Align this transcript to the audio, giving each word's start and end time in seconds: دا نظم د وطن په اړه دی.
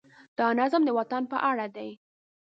دا 0.37 0.47
نظم 0.59 0.81
د 0.85 0.89
وطن 0.99 1.23
په 1.31 1.37
اړه 1.49 1.65
دی. 1.75 1.89